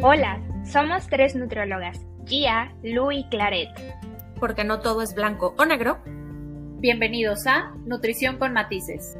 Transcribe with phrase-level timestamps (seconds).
[0.00, 3.68] Hola, somos tres nutriólogas, Gia, Lu y Claret.
[4.38, 5.98] Porque no todo es blanco o negro.
[6.78, 9.16] Bienvenidos a Nutrición con Matices.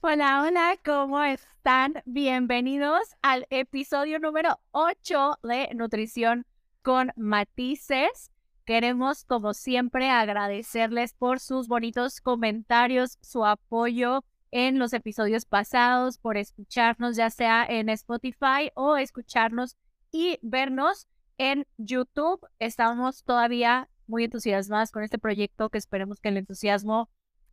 [0.00, 2.02] Hola, hola, ¿cómo están?
[2.06, 6.44] Bienvenidos al episodio número 8 de Nutrición
[6.82, 8.32] con Matices.
[8.64, 16.36] Queremos, como siempre, agradecerles por sus bonitos comentarios, su apoyo en los episodios pasados, por
[16.36, 19.76] escucharnos ya sea en Spotify o escucharnos
[20.10, 21.06] y vernos
[21.38, 22.40] en YouTube.
[22.58, 27.10] Estamos todavía muy entusiasmadas con este proyecto que esperemos que el entusiasmo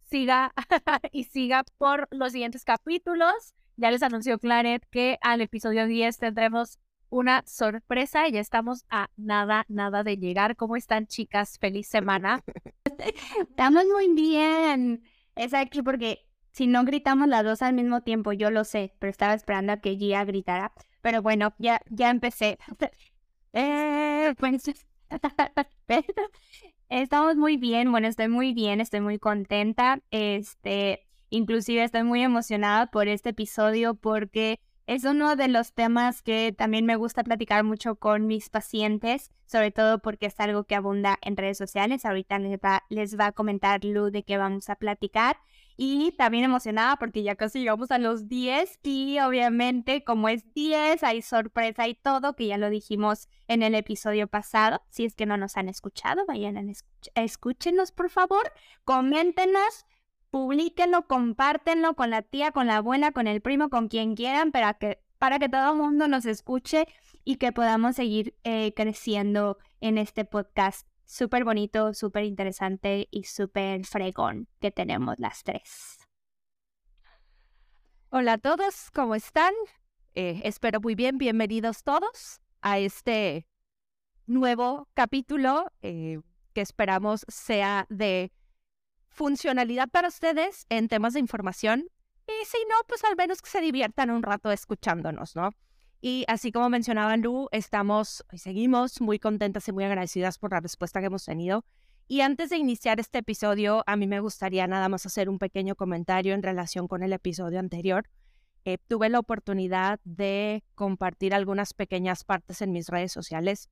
[0.09, 0.53] siga
[1.11, 3.53] y siga por los siguientes capítulos.
[3.77, 9.09] Ya les anunció Claret que al episodio 10 tendremos una sorpresa y ya estamos a
[9.17, 10.55] nada, nada de llegar.
[10.55, 11.57] ¿Cómo están, chicas?
[11.59, 12.43] Feliz semana.
[13.49, 15.03] Estamos muy bien.
[15.35, 16.24] Aquí porque
[16.55, 19.77] si no gritamos las dos al mismo tiempo, yo lo sé, pero estaba esperando a
[19.81, 20.71] que Gia gritara.
[21.01, 22.57] Pero bueno, ya, ya empecé.
[23.53, 24.63] eh, pues,
[26.89, 29.99] estamos muy bien, bueno, estoy muy bien, estoy muy contenta.
[30.11, 36.53] Este, inclusive estoy muy emocionada por este episodio porque es uno de los temas que
[36.57, 41.19] también me gusta platicar mucho con mis pacientes, sobre todo porque es algo que abunda
[41.21, 42.05] en redes sociales.
[42.05, 45.35] Ahorita les va, les va a comentar Lu de qué vamos a platicar.
[45.77, 51.03] Y también emocionada porque ya casi llegamos a los 10 y obviamente como es 10
[51.03, 54.81] hay sorpresa y todo, que ya lo dijimos en el episodio pasado.
[54.89, 58.51] Si es que no nos han escuchado, vayan a escúchenos por favor,
[58.85, 59.85] coméntenos,
[60.31, 64.75] publíquenlo, compártenlo con la tía, con la abuela, con el primo, con quien quieran, para
[64.75, 66.87] que, para que todo el mundo nos escuche
[67.25, 73.85] y que podamos seguir eh, creciendo en este podcast súper bonito, súper interesante y súper
[73.85, 75.99] fregón que tenemos las tres.
[78.09, 79.53] Hola a todos, ¿cómo están?
[80.13, 83.47] Eh, espero muy bien, bienvenidos todos a este
[84.25, 86.19] nuevo capítulo eh,
[86.53, 88.31] que esperamos sea de
[89.09, 91.87] funcionalidad para ustedes en temas de información
[92.27, 95.51] y si no, pues al menos que se diviertan un rato escuchándonos, ¿no?
[96.07, 100.59] Y así como mencionaba Lu, estamos y seguimos muy contentas y muy agradecidas por la
[100.59, 101.65] respuesta que hemos tenido.
[102.07, 105.73] Y antes de iniciar este episodio, a mí me gustaría nada más hacer un pequeño
[105.73, 108.07] comentario en relación con el episodio anterior.
[108.65, 113.71] Eh, tuve la oportunidad de compartir algunas pequeñas partes en mis redes sociales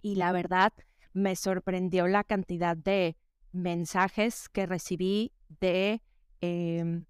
[0.00, 0.72] y la verdad
[1.12, 3.18] me sorprendió la cantidad de
[3.52, 6.00] mensajes que recibí de
[6.40, 7.04] em,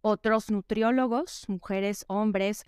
[0.00, 2.64] otros nutriólogos, mujeres, hombres,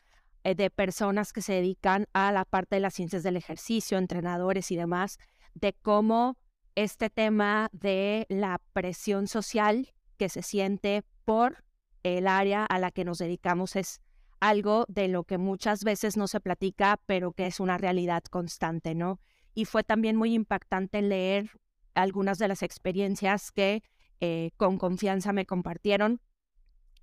[0.49, 4.71] eh, de personas que se dedican a la parte de las ciencias del ejercicio, entrenadores
[4.71, 5.19] y demás,
[5.53, 6.39] de cómo
[6.75, 11.65] este tema de la presión social que se siente por
[12.03, 14.01] el área a la que nos dedicamos es
[14.41, 18.95] algo de lo que muchas veces no se platica, pero que es una realidad constante,
[18.95, 19.21] ¿no?
[19.55, 21.51] Y fue también muy impactante leer
[21.93, 23.83] algunas de las experiencias que
[24.21, 26.23] eh, con confianza me compartieron.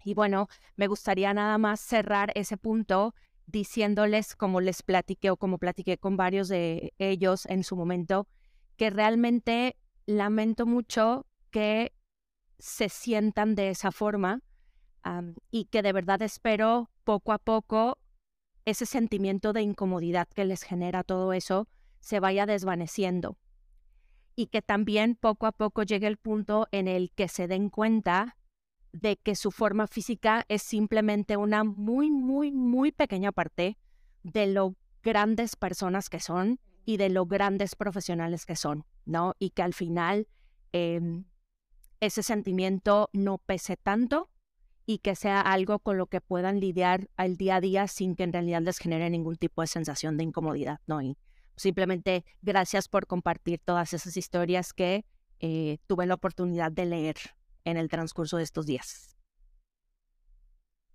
[0.04, 3.14] Y bueno, me gustaría nada más cerrar ese punto
[3.48, 8.28] diciéndoles, como les platiqué o como platiqué con varios de ellos en su momento,
[8.78, 11.94] que realmente lamento mucho que
[12.60, 14.42] se sientan de esa forma
[15.52, 18.00] y que de verdad espero poco a poco
[18.66, 21.68] ese sentimiento de incomodidad que les genera todo eso
[22.00, 23.38] se vaya desvaneciendo.
[24.36, 28.36] Y que también poco a poco llegue el punto en el que se den cuenta
[28.96, 33.78] de que su forma física es simplemente una muy, muy, muy pequeña parte
[34.24, 39.36] de lo grandes personas que son y de lo grandes profesionales que son, ¿no?
[39.38, 40.28] Y que al final
[40.72, 41.26] em,
[42.00, 44.30] ese sentimiento no pese tanto
[44.86, 48.24] y que sea algo con lo que puedan lidiar al día a día sin que
[48.24, 51.02] en realidad les genere ningún tipo de sensación de incomodidad, ¿no?
[51.02, 51.18] Y
[51.58, 55.06] simplemente gracias por compartir todas esas historias que
[55.42, 57.16] eh, tuve la oportunidad de leer
[57.66, 59.16] en el transcurso de estos días.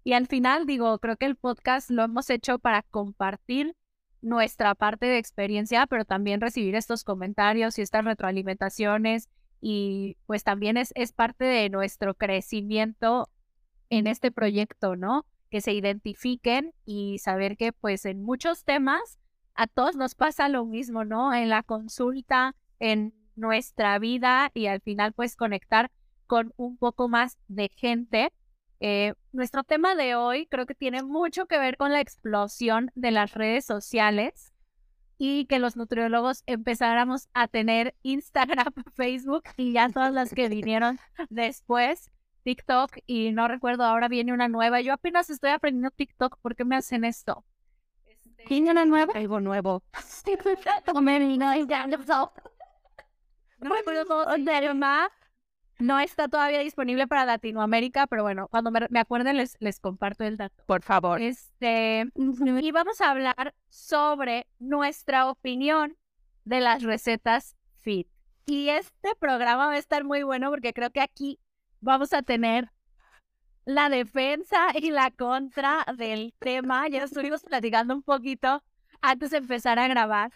[0.02, 3.76] Y al final, digo, creo que el podcast lo hemos hecho para compartir
[4.22, 9.28] nuestra parte de experiencia, pero también recibir estos comentarios y estas retroalimentaciones
[9.60, 13.28] y pues también es, es parte de nuestro crecimiento
[13.90, 15.26] en este proyecto, ¿no?
[15.50, 19.18] Que se identifiquen y saber que pues en muchos temas
[19.54, 21.34] a todos nos pasa lo mismo, ¿no?
[21.34, 25.90] En la consulta, en nuestra vida y al final pues conectar
[26.30, 28.32] con un poco más de gente.
[28.78, 33.10] Eh, nuestro tema de hoy creo que tiene mucho que ver con la explosión de
[33.10, 34.52] las redes sociales
[35.18, 41.00] y que los nutriólogos empezáramos a tener Instagram, Facebook y ya todas las que vinieron
[41.30, 42.12] después,
[42.44, 44.80] TikTok y no recuerdo, ahora viene una nueva.
[44.82, 47.44] Yo apenas estoy aprendiendo TikTok, ¿por qué me hacen esto?
[48.06, 49.14] Este, ¿Viene una nueva?
[49.16, 49.82] Algo nuevo.
[53.58, 53.74] No
[56.00, 60.62] está todavía disponible para Latinoamérica, pero bueno, cuando me, acuerden les, les comparto el dato.
[60.66, 61.20] Por favor.
[61.20, 65.96] Este, y vamos a hablar sobre nuestra opinión
[66.44, 68.08] de las recetas fit.
[68.46, 71.38] Y este programa va a estar muy bueno porque creo que aquí
[71.80, 72.70] vamos a tener
[73.64, 76.88] la defensa y la contra del tema.
[76.88, 78.62] Ya estuvimos platicando un poquito
[79.00, 80.32] antes de empezar a grabar.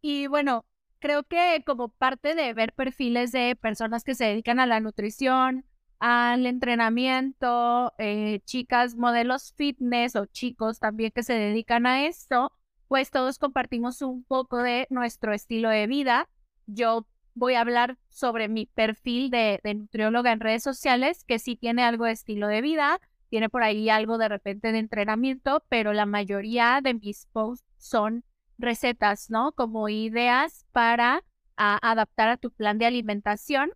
[0.00, 0.64] Y bueno,
[1.00, 5.64] creo que como parte de ver perfiles de personas que se dedican a la nutrición,
[5.98, 12.52] al entrenamiento, eh, chicas, modelos fitness o chicos también que se dedican a esto,
[12.88, 16.28] pues todos compartimos un poco de nuestro estilo de vida.
[16.66, 21.56] Yo voy a hablar sobre mi perfil de, de, nutrióloga en redes sociales, que sí
[21.56, 25.92] tiene algo de estilo de vida, tiene por ahí algo de repente de entrenamiento, pero
[25.92, 28.24] la mayoría de mis posts son
[28.60, 29.52] recetas, ¿no?
[29.52, 31.24] Como ideas para
[31.56, 33.72] adaptar a tu plan de alimentación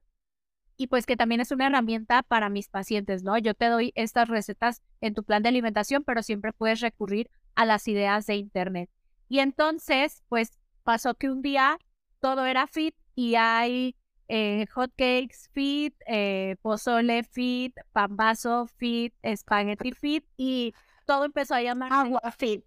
[0.76, 3.38] y pues que también es una herramienta para mis pacientes, ¿no?
[3.38, 7.64] Yo te doy estas recetas en tu plan de alimentación, pero siempre puedes recurrir a
[7.64, 8.90] las ideas de internet.
[9.28, 11.78] Y entonces, pues pasó que un día
[12.20, 13.96] todo era fit y hay
[14.28, 20.74] eh, hotcakes fit, eh, pozole fit, pambazo fit, espagueti fit y
[21.06, 22.64] todo empezó a llamar agua fit.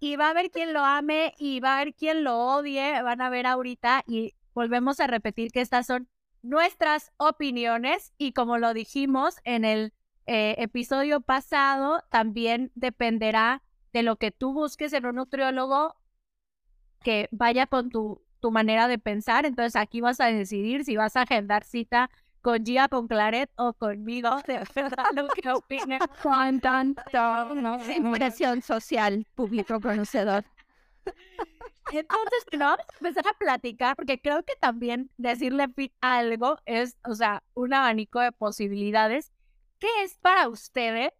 [0.00, 3.20] Y va a haber quien lo ame y va a haber quien lo odie, van
[3.20, 6.08] a ver ahorita y volvemos a repetir que estas son
[6.42, 9.92] nuestras opiniones y como lo dijimos en el
[10.26, 15.96] eh, episodio pasado, también dependerá de lo que tú busques en un nutriólogo
[17.02, 19.46] que vaya con tu, tu manera de pensar.
[19.46, 22.10] Entonces aquí vas a decidir si vas a agendar cita
[22.46, 25.98] con Gia, con Claret o conmigo, de verdad, lo que opinen.
[26.22, 27.02] Con tanto,
[27.56, 27.76] ¿no?
[27.92, 30.44] Impresión social, público conocedor.
[31.90, 37.42] Entonces, no, empezar a platicar, porque creo que también decirle fit algo es, o sea,
[37.54, 39.32] un abanico de posibilidades.
[39.80, 41.10] ¿Qué es para ustedes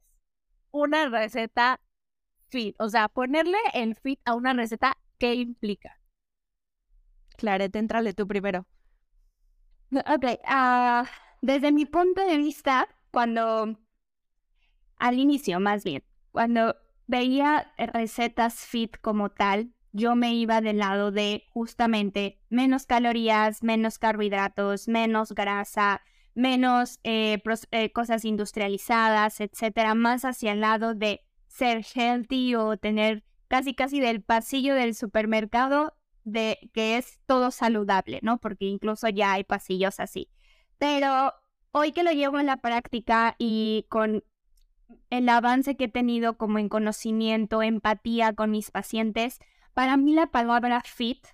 [0.71, 1.81] una receta
[2.51, 2.77] fit?
[2.79, 5.99] O sea, ponerle el fit a una receta, ¿qué implica?
[7.37, 8.65] Claret, entrale tú primero.
[9.93, 11.07] Ok, uh,
[11.43, 13.79] desde mi punto de vista, cuando
[14.97, 16.03] al inicio más bien,
[16.33, 16.75] cuando
[17.07, 23.99] veía recetas fit como tal, yo me iba del lado de justamente menos calorías, menos
[23.99, 26.03] carbohidratos, menos grasa,
[26.35, 33.25] menos eh, eh, cosas industrializadas, etcétera, más hacia el lado de ser healthy o tener
[33.49, 35.96] casi casi del pasillo del supermercado
[36.27, 38.39] de que es todo saludable, ¿no?
[38.39, 40.29] Porque incluso ya hay pasillos así.
[40.77, 41.33] Pero
[41.71, 44.25] hoy que lo llevo en la práctica y con
[45.09, 49.39] el avance que he tenido como en conocimiento, empatía con mis pacientes,
[49.73, 51.27] para mí la palabra fit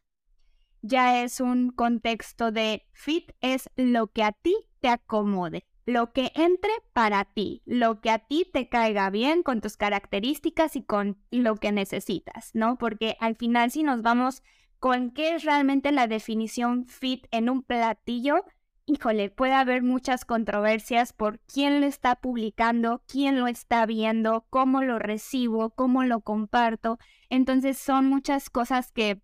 [0.83, 6.33] ya es un contexto de fit es lo que a ti te acomode, lo que
[6.35, 11.19] entre para ti, lo que a ti te caiga bien con tus características y con
[11.31, 12.77] lo que necesitas, ¿no?
[12.79, 14.43] Porque al final si nos vamos
[14.83, 18.45] con qué es realmente la definición fit en un platillo,
[18.85, 24.83] híjole, puede haber muchas controversias por quién lo está publicando, quién lo está viendo, cómo
[24.83, 26.99] lo recibo, cómo lo comparto.
[27.31, 29.23] Entonces son muchas cosas que,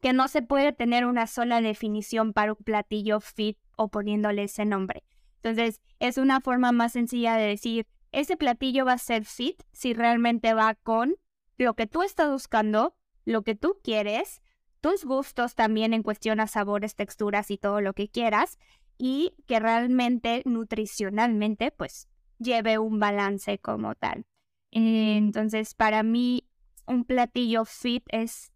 [0.00, 4.64] que no se puede tener una sola definición para un platillo fit o poniéndole ese
[4.64, 5.04] nombre.
[5.42, 9.92] Entonces es una forma más sencilla de decir, ese platillo va a ser fit si
[9.92, 11.16] realmente va con
[11.58, 14.40] lo que tú estás buscando, lo que tú quieres
[14.80, 18.58] tus gustos también en cuestión a sabores, texturas y todo lo que quieras
[18.98, 24.26] y que realmente nutricionalmente pues lleve un balance como tal.
[24.70, 26.48] Entonces para mí
[26.86, 28.52] un platillo fit es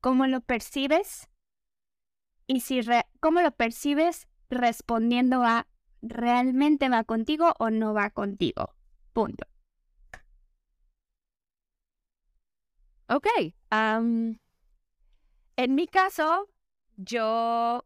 [0.00, 1.28] cómo lo percibes
[2.46, 2.80] y si
[3.20, 5.66] cómo lo percibes respondiendo a
[6.00, 8.74] realmente va contigo o no va contigo.
[9.12, 9.46] Punto.
[13.08, 13.26] Ok.
[15.58, 16.48] En mi caso,
[16.96, 17.84] yo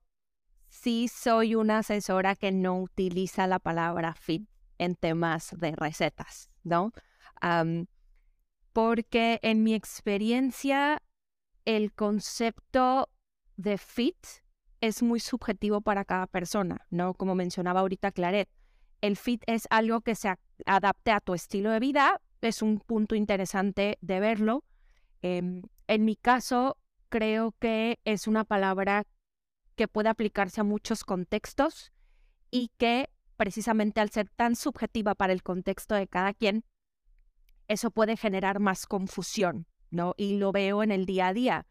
[0.69, 6.93] sí soy una asesora que no utiliza la palabra fit en temas de recetas, ¿no?
[8.75, 11.03] porque en mi experiencia,
[11.65, 13.09] el concepto
[13.57, 14.19] de fit
[14.83, 17.15] es muy subjetivo para cada persona, ¿no?
[17.15, 18.51] Como mencionaba ahorita Claret,
[19.01, 20.35] el fit es algo que se
[20.67, 24.63] adapte a tu estilo de vida, es un punto interesante de verlo.
[25.23, 26.77] Em, en mi caso,
[27.13, 29.05] creo que es una palabra
[29.77, 31.93] que puede aplicarse a muchos contextos
[32.51, 36.65] y que precisamente al ser tan subjetiva para el contexto de cada quien,
[37.69, 40.15] eso puede generar más confusión, ¿no?
[40.17, 41.67] Y lo veo en el día a día.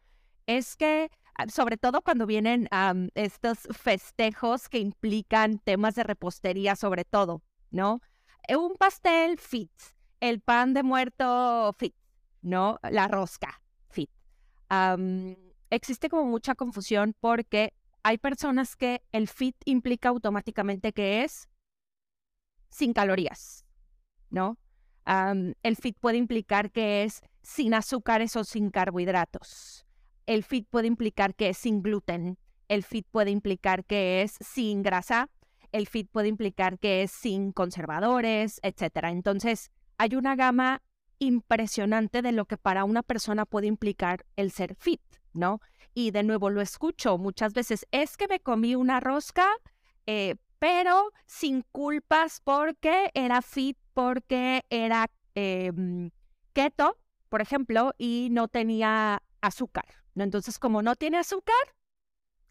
[0.46, 2.68] Es que, ah, sobre todo cuando vienen
[3.14, 8.00] estos festejos que implican temas de repostería, sobre todo, ¿no?
[8.48, 9.72] Un pastel fit,
[10.20, 11.96] el pan de muerto fit,
[12.42, 12.78] ¿no?
[12.82, 13.61] La rosca
[15.70, 21.48] existe como mucha confusión porque hay personas que el fit implica automáticamente que es
[22.70, 23.64] sin calorías,
[24.30, 24.58] ¿no?
[25.04, 29.84] el fit puede implicar que es sin azúcares o sin carbohidratos.
[30.26, 32.38] El fit puede implicar que es sin gluten.
[32.68, 35.28] El fit puede implicar que es sin grasa.
[35.72, 39.06] El fit puede implicar que es sin conservadores, etc.
[39.08, 40.82] Entonces, hay una gama
[41.18, 45.00] impresionante de lo que para una persona puede implicar el ser fit,
[45.32, 45.60] ¿no?
[45.94, 49.46] Y de nuevo lo escucho muchas veces, es que me comí una rosca,
[50.06, 56.10] eh, pero sin culpas porque era fit, porque era em,
[56.52, 60.24] keto, por ejemplo, y no tenía azúcar, ¿no?
[60.24, 61.56] Entonces, como no tiene azúcar,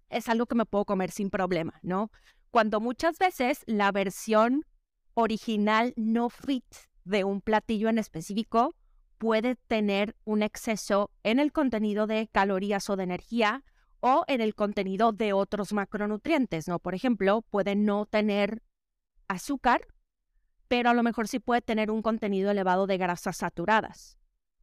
[0.10, 2.12] es algo que me puedo comer sin problema, ¿no?
[2.52, 4.66] Cuando muchas veces la versión
[5.14, 6.66] original no fit
[7.04, 8.76] de un platillo en específico
[9.18, 13.64] puede tener un exceso en el contenido de calorías o de energía
[14.00, 16.80] o en el contenido de otros macronutrientes, ¿no?
[16.80, 18.64] Por ejemplo, puede no tener
[19.28, 19.88] azúcar,
[20.68, 24.18] pero a lo mejor sí puede tener un contenido elevado de grasas saturadas.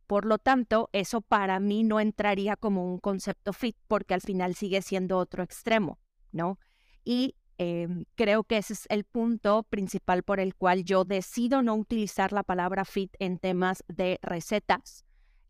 [0.09, 4.55] Por lo tanto, eso para mí no entraría como un concepto fit porque al final
[4.55, 6.01] sigue siendo otro extremo,
[6.33, 6.59] ¿no?
[7.05, 11.75] Y em, creo que ese es el punto principal por el cual yo decido no
[11.75, 15.05] utilizar la palabra fit en temas de recetas,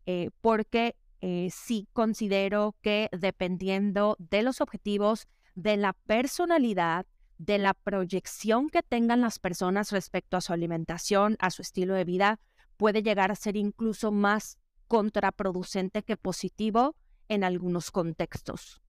[0.05, 7.05] eh, porque eh, sí considero que dependiendo de los objetivos, de la personalidad,
[7.37, 12.05] de la proyección que tengan las personas respecto a su alimentación, a su estilo de
[12.05, 12.39] vida,
[12.77, 16.95] puede llegar a ser incluso más contraproducente que positivo
[17.27, 18.81] en algunos contextos.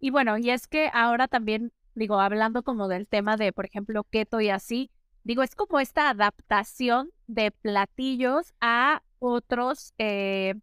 [0.00, 4.04] Y bueno, y es que ahora también, digo, hablando como del tema de, por ejemplo,
[4.04, 4.90] keto y así,
[5.24, 10.54] digo, es como esta adaptación de platillos a otros eh,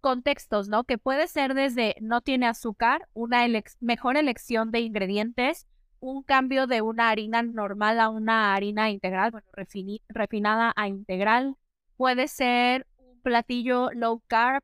[0.00, 0.84] contextos, ¿no?
[0.84, 3.44] Que puede ser desde no tiene azúcar, una
[3.80, 5.66] mejor elección de ingredientes,
[6.00, 9.46] un cambio de una harina normal a una harina integral, bueno,
[10.08, 11.56] refinada a integral.
[11.96, 14.62] Puede ser un platillo low carb,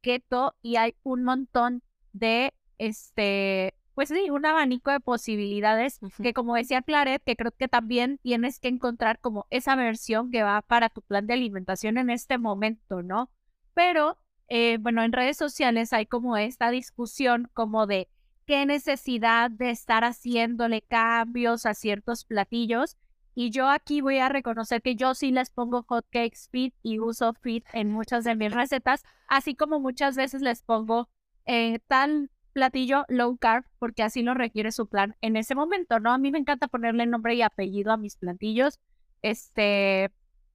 [0.00, 6.54] keto, y hay un montón de, este, pues sí, un abanico de posibilidades que como
[6.54, 10.88] decía Claret, que creo que también tienes que encontrar como esa versión que va para
[10.88, 13.30] tu plan de alimentación en este momento, ¿no?
[13.74, 14.16] Pero,
[14.48, 18.08] eh, bueno, en redes sociales hay como esta discusión como de
[18.46, 22.96] qué necesidad de estar haciéndole cambios a ciertos platillos.
[23.34, 26.98] Y yo aquí voy a reconocer que yo sí les pongo hot cakes fit y
[26.98, 31.10] uso fit en muchas de mis recetas, así como muchas veces les pongo
[31.44, 36.12] eh, tal platillo low carb porque así lo requiere su plan en ese momento, ¿no?
[36.12, 38.80] A mí me encanta ponerle nombre y apellido a mis platillos.
[39.22, 40.10] Este,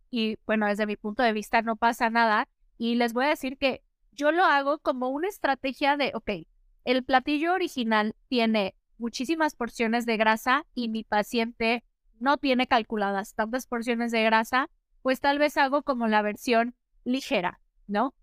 [0.09, 2.47] y bueno, desde mi punto de vista no pasa nada.
[2.77, 6.31] Y les voy a decir que yo lo hago como una estrategia de, ok,
[6.83, 11.83] el platillo original tiene muchísimas porciones de grasa y mi paciente
[12.19, 14.69] no tiene calculadas tantas porciones de grasa,
[15.01, 18.13] pues tal vez hago como la versión ligera, ¿no?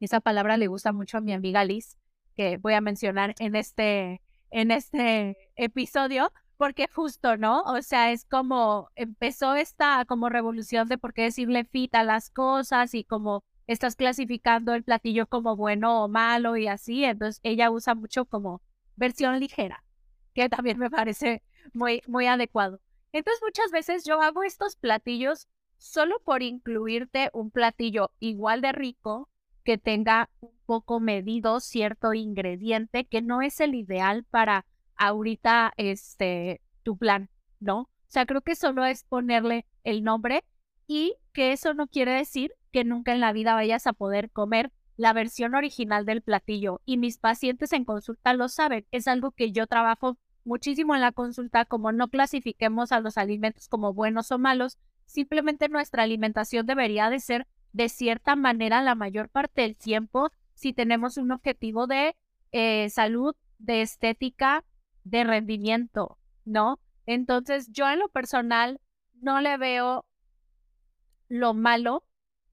[0.00, 1.96] Esa palabra le gusta mucho a mi amiga Liz,
[2.36, 7.62] que voy a mencionar en este, en este episodio, porque justo, ¿no?
[7.62, 12.30] O sea, es como empezó esta como revolución de por qué decirle fit a las
[12.30, 17.70] cosas y como estás clasificando el platillo como bueno o malo y así, entonces ella
[17.70, 18.62] usa mucho como
[18.96, 19.84] versión ligera,
[20.34, 22.80] que también me parece muy, muy adecuado.
[23.12, 25.48] Entonces muchas veces yo hago estos platillos
[25.78, 29.28] solo por incluirte un platillo igual de rico
[29.62, 34.66] que tenga un poco medido cierto ingrediente que no es el ideal para
[34.96, 37.80] ahorita este tu plan, ¿no?
[37.80, 40.44] O sea, creo que solo es ponerle el nombre
[40.86, 44.72] y que eso no quiere decir que nunca en la vida vayas a poder comer
[44.96, 46.80] la versión original del platillo.
[46.84, 48.86] Y mis pacientes en consulta lo saben.
[48.90, 53.68] Es algo que yo trabajo muchísimo en la consulta, como no clasifiquemos a los alimentos
[53.68, 59.28] como buenos o malos, simplemente nuestra alimentación debería de ser de cierta manera la mayor
[59.28, 62.16] parte del tiempo si tenemos un objetivo de
[62.52, 64.64] eh, salud, de estética,
[65.04, 66.78] de rendimiento, ¿no?
[67.06, 68.80] Entonces yo en lo personal
[69.20, 70.04] no le veo
[71.28, 72.04] lo malo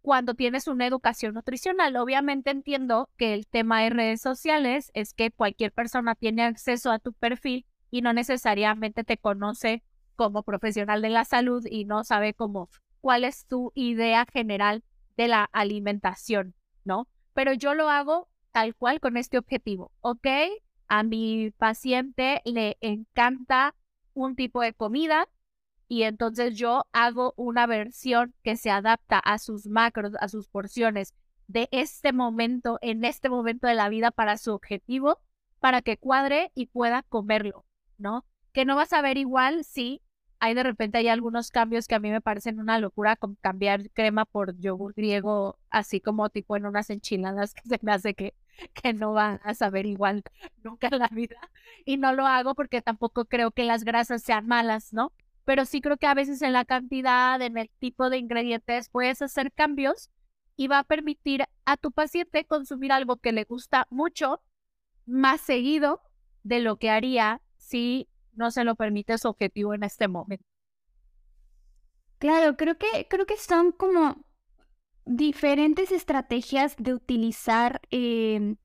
[0.01, 1.97] cuando tienes una educación nutricional.
[1.97, 6.99] Obviamente entiendo que el tema de redes sociales es que cualquier persona tiene acceso a
[6.99, 9.83] tu perfil y no necesariamente te conoce
[10.15, 12.69] como profesional de la salud y no sabe cómo
[13.01, 14.83] cuál es tu idea general
[15.19, 17.09] de la alimentación, ¿no?
[17.33, 20.27] Pero yo lo hago tal cual con este objetivo, ¿ok?
[20.87, 23.75] A mi paciente le encanta
[24.13, 25.27] un tipo de comida
[25.89, 31.13] y entonces yo hago una versión que se adapta a sus macros, a sus porciones
[31.47, 35.19] de este momento, en este momento de la vida para su objetivo,
[35.59, 37.65] para que cuadre y pueda comerlo,
[37.97, 38.25] ¿no?
[38.53, 40.01] Que no vas a ver igual si
[40.39, 44.25] hay de repente hay algunos cambios que a mí me parecen una locura, cambiar crema
[44.25, 48.33] por yogur griego, así como tipo en unas enchiladas que se me hace que,
[48.73, 50.23] que no van a saber igual
[50.63, 51.37] nunca en la vida.
[51.85, 55.11] Y no lo hago porque tampoco creo que las grasas sean malas, ¿no?
[55.45, 59.21] Pero sí creo que a veces en la cantidad, en el tipo de ingredientes, puedes
[59.21, 60.09] hacer cambios
[60.55, 64.41] y va a permitir a tu paciente consumir algo que le gusta mucho
[65.05, 66.01] más seguido
[66.43, 68.08] de lo que haría si
[68.39, 70.45] no se lo permite su objetivo en este momento.
[72.17, 74.25] Claro, creo que, creo que son como
[75.05, 78.57] diferentes estrategias de utilizar em,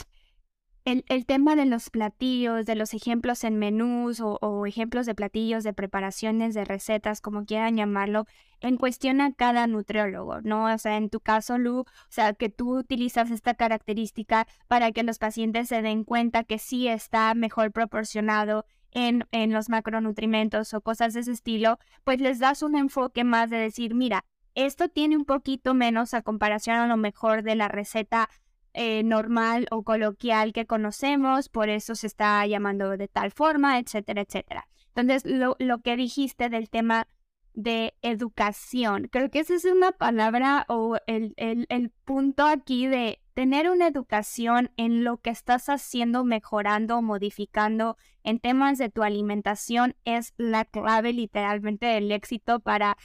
[0.85, 5.64] el, el, tema de los platillos, de los ejemplos en menús o, ejemplos de platillos,
[5.64, 8.26] de preparaciones, de recetas, como quieran llamarlo,
[8.61, 10.66] en cuestión a cada nutriólogo, ¿no?
[10.73, 15.02] O sea, en tu caso, Lu, o sea, que tú utilizas esta característica para que
[15.02, 20.81] los pacientes se den cuenta que sí está mejor proporcionado en, en los macronutrimentos o
[20.81, 24.25] cosas de ese estilo, pues les das un enfoque más de decir, mira,
[24.55, 28.31] esto tiene un poquito menos a comparación a lo mejor de la receta
[28.73, 34.23] eh, normal o coloquial que conocemos, por eso se está llamando de tal forma, etcétera,
[34.23, 34.69] etcétera.
[34.95, 37.09] Entonces, lo, lo que dijiste del tema
[37.53, 39.09] de educación.
[39.11, 43.88] Creo que esa es una palabra o el, el, el, punto aquí de tener una
[43.88, 50.64] educación en lo que estás haciendo, mejorando, modificando en temas de tu alimentación es la
[50.64, 52.97] clave literalmente del éxito para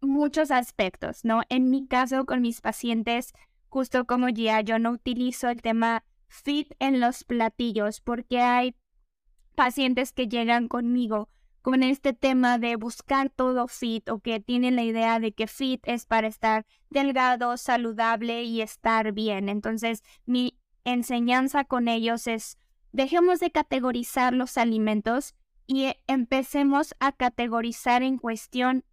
[0.00, 1.42] muchos aspectos, ¿no?
[1.50, 3.32] En mi caso con mis pacientes,
[3.68, 8.74] justo como ya yo no utilizo el tema fit en los platillos porque hay
[9.54, 11.28] pacientes que llegan conmigo
[11.66, 15.80] con este tema de buscar todo fit o que tienen la idea de que fit
[15.88, 19.48] es para estar delgado, saludable y estar bien.
[19.48, 22.56] Entonces, mi enseñanza con ellos es,
[22.92, 25.34] dejemos de categorizar los alimentos
[25.66, 28.84] y empecemos a categorizar en cuestión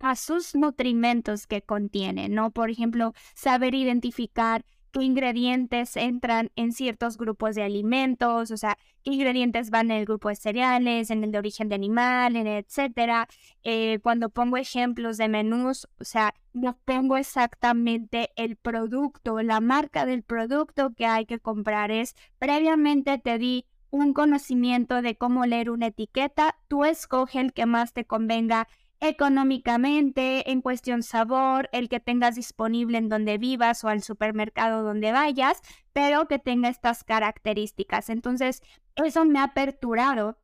[0.00, 2.50] a sus nutrimentos que contienen, ¿no?
[2.50, 9.12] Por ejemplo, saber identificar qué ingredientes entran en ciertos grupos de alimentos, o sea, qué
[9.12, 13.28] ingredientes van en el grupo de cereales, en el de origen de animal, en etcétera.
[13.62, 20.06] Eh, cuando pongo ejemplos de menús, o sea, no pongo exactamente el producto, la marca
[20.06, 21.90] del producto que hay que comprar.
[21.90, 27.66] Es previamente te di un conocimiento de cómo leer una etiqueta, tú escoge el que
[27.66, 28.68] más te convenga
[29.00, 35.12] económicamente, en cuestión sabor, el que tengas disponible en donde vivas o al supermercado donde
[35.12, 35.60] vayas,
[35.92, 38.08] pero que tenga estas características.
[38.10, 38.62] Entonces,
[38.96, 40.38] eso me ha aperturado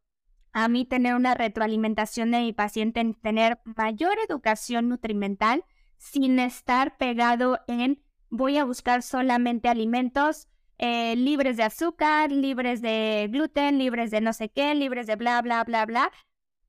[0.53, 5.65] a mí tener una retroalimentación de mi paciente, en tener mayor educación nutrimental
[5.99, 13.29] sin estar pegado en voy a buscar solamente alimentos eh, libres de azúcar, libres de
[13.31, 16.13] gluten, libres de no sé qué, libres de bla, bla, bla, bla,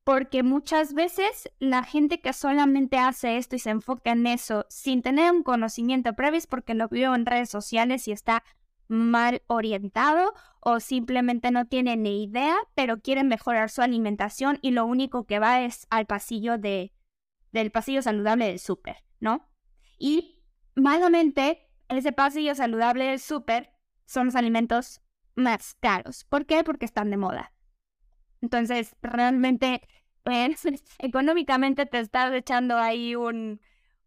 [0.06, 5.02] porque muchas veces la gente que solamente hace esto y se enfoca en eso sin
[5.02, 8.44] tener un conocimiento previo es porque lo vio en redes sociales y está
[8.86, 14.86] mal orientado o simplemente no tiene ni idea, pero quiere mejorar su alimentación y lo
[14.86, 16.92] único que va es al pasillo de,
[17.50, 19.50] del pasillo saludable del súper, ¿no?
[19.98, 20.40] Y
[20.76, 23.72] malamente, ese pasillo saludable del súper
[24.04, 25.00] son los alimentos
[25.34, 26.22] más caros.
[26.26, 26.62] ¿Por qué?
[26.62, 27.52] Porque están de moda.
[28.40, 29.82] Entonces, realmente,
[30.26, 30.60] pues,
[30.98, 33.60] económicamente te estás echando ahí un,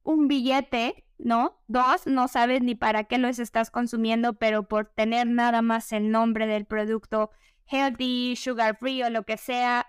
[0.04, 1.62] un billete, ¿no?
[1.68, 6.12] Dos, no sabes ni para qué los estás consumiendo, pero por tener nada más el
[6.12, 7.32] nombre del producto
[7.68, 9.88] healthy, sugar free o lo que sea,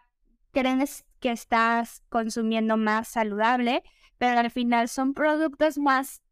[0.53, 3.83] crees que estás consumiendo más saludable,
[4.17, 6.23] pero al final son productos más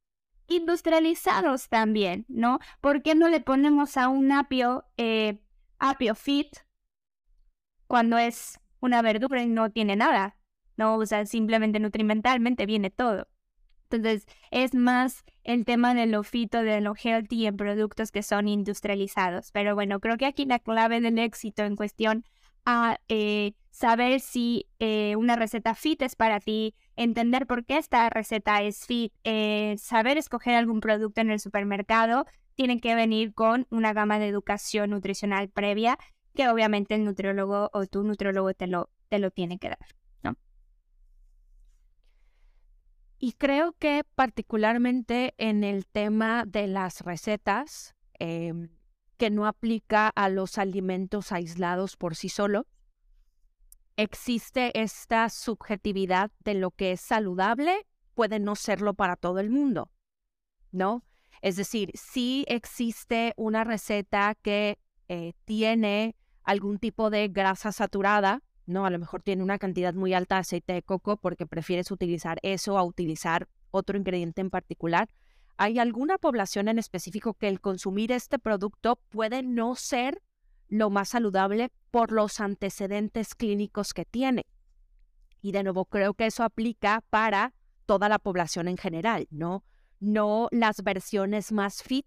[0.46, 2.60] industrializados también, ¿no?
[2.80, 5.40] ¿Por qué no le ponemos a un apio, eh,
[5.80, 6.56] apio fit,
[7.88, 10.36] cuando es una verdura no tiene nada,
[10.76, 10.96] ¿no?
[10.96, 13.28] O sea, simplemente nutrimentalmente viene todo.
[13.90, 18.48] Entonces, es más el tema de lo fito, de lo healthy en productos que son
[18.48, 19.50] industrializados.
[19.52, 22.24] Pero bueno, creo que aquí la clave del éxito en cuestión
[22.66, 28.10] a eh, saber si eh, una receta fit es para ti, entender por qué esta
[28.10, 33.66] receta es fit, eh, saber escoger algún producto en el supermercado, tiene que venir con
[33.70, 35.96] una gama de educación nutricional previa
[36.38, 39.88] que obviamente el nutriólogo o tu nutriólogo te lo, te lo tiene que dar,
[40.22, 40.36] ¿no?
[43.18, 48.68] Y creo que particularmente en el tema de las recetas, em,
[49.16, 52.66] que no aplica a los alimentos aislados por sí solos,
[53.96, 59.90] existe esta subjetividad de lo que es saludable, puede no serlo para todo el mundo,
[60.70, 61.02] ¿no?
[61.42, 66.14] Es decir, si existe una receta que eh, tiene
[66.48, 68.86] algún tipo de grasa saturada, ¿no?
[68.86, 72.38] A lo mejor tiene una cantidad muy alta de aceite de coco porque prefieres utilizar
[72.42, 75.10] eso a utilizar otro ingrediente en particular.
[75.58, 80.22] Hay alguna población en específico que el consumir este producto puede no ser
[80.68, 84.46] lo más saludable por los antecedentes clínicos que tiene.
[85.42, 87.52] Y de nuevo, creo que eso aplica para
[87.84, 89.64] toda la población en general, ¿no?
[90.00, 92.06] No las versiones más fit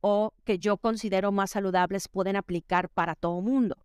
[0.00, 3.76] o que yo considero más saludables pueden aplicar para todo mundo.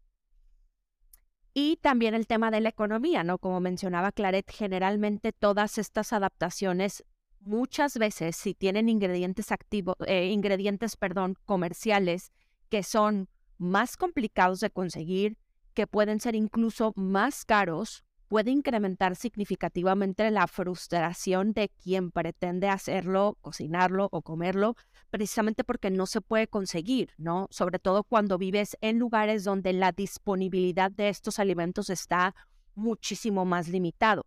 [1.54, 3.38] Y también el tema de la economía, ¿no?
[3.38, 7.06] Como mencionaba Claret, generalmente todas estas adaptaciones,
[7.39, 12.34] muchas veces, si tienen ingredientes activos, eh, ingredientes, perdón, comerciales
[12.69, 15.38] que son más complicados de conseguir,
[15.73, 18.04] que pueden ser incluso más caros,
[18.36, 24.76] puede incrementar significativamente la frustración de quien pretende hacerlo, cocinarlo o comerlo,
[25.10, 27.48] precisamente porque no se puede conseguir, ¿no?
[27.50, 32.36] Sobre todo cuando vives en lugares donde la disponibilidad de estos alimentos está
[32.74, 34.26] muchísimo más limitado.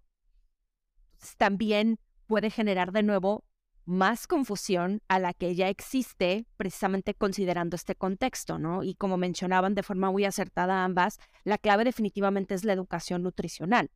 [1.36, 3.44] También puede generar de nuevo
[3.88, 8.82] más confusión a la que ya existe precisamente considerando este contexto, ¿no?
[8.82, 13.90] Y como mencionaban de forma muy acertada ambas, la clave definitivamente es la educación nutricional.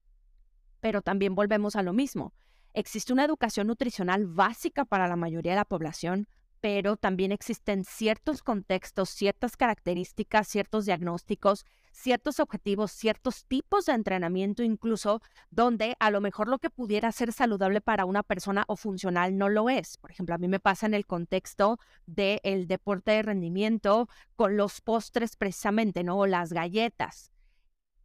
[0.81, 2.33] Pero también volvemos a lo mismo.
[2.72, 6.26] Existe una educación nutricional básica para la mayoría de la población,
[6.62, 14.62] pero también existen ciertos contextos, ciertas características, ciertos diagnósticos ciertos objetivos, ciertos tipos de entrenamiento
[14.62, 15.20] incluso,
[15.51, 19.48] donde a lo mejor lo que pudiera ser saludable para una persona o funcional no
[19.48, 19.98] lo es.
[19.98, 24.81] Por ejemplo, a mí me pasa en el contexto del deporte de rendimiento con los
[24.81, 26.18] postres precisamente, ¿no?
[26.18, 27.31] O las galletas.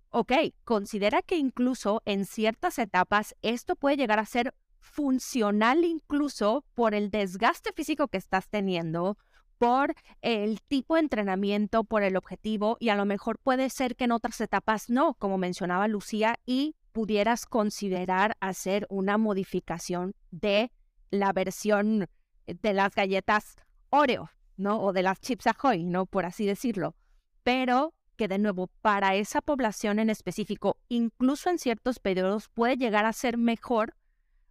[0.10, 0.32] Ok,
[0.64, 4.54] considera que incluso en ciertas etapas esto puede llegar a ser
[4.88, 9.18] funcional incluso por el desgaste físico que estás teniendo,
[9.58, 14.06] por el tipo de entrenamiento, por el objetivo y a lo mejor puede ser que
[14.06, 20.72] en otras etapas no, como mencionaba Lucía, y pudieras considerar hacer una modificación de
[21.12, 22.08] la versión
[22.48, 23.56] de las galletas
[23.90, 24.82] Oreo, ¿no?
[24.82, 26.06] O de las chips Ahoy, ¿no?
[26.06, 26.96] Por así decirlo.
[27.44, 33.06] Pero que de nuevo, para esa población en específico, incluso en ciertos periodos, puede llegar
[33.06, 33.94] a ser mejor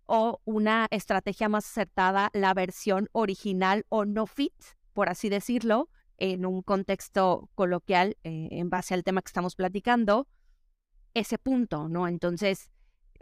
[0.07, 4.55] o una estrategia más acertada la versión original o no fit
[4.97, 10.27] por así decirlo, en un contexto coloquial, eh, en base al tema que estamos platicando,
[11.12, 12.09] ese punto, ¿no?
[12.09, 12.71] Entonces,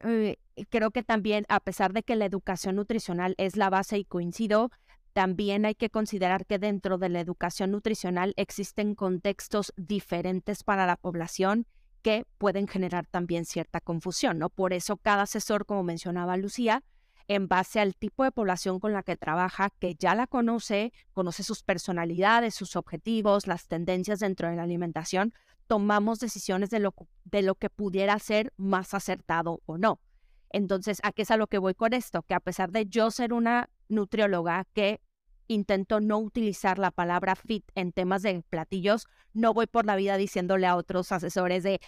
[0.05, 0.37] eh,
[0.71, 4.71] creo que también, a pesar de que la educación nutricional es la base y coincido,
[5.15, 10.95] también hay que considerar que dentro de la educación nutricional existen contextos diferentes para la
[10.95, 11.67] población
[12.05, 14.51] que pueden generar también cierta confusión, ¿no?
[14.51, 16.85] Por eso cada asesor, como mencionaba Lucía,
[17.29, 21.43] en base al tipo de población con la que trabaja, que ya la conoce, conoce
[21.43, 25.33] sus personalidades, sus objetivos, las tendencias dentro de la alimentación,
[25.67, 29.99] tomamos decisiones de lo, de lo que pudiera ser más acertado o no.
[30.51, 32.23] Entonces, ¿a qué es a lo que voy con esto?
[32.23, 35.01] Que a pesar de yo ser una nutrióloga que
[35.49, 40.17] intento no utilizar la palabra fit en temas de platillos, no voy por la vida
[40.17, 41.81] diciéndole a otros asesores de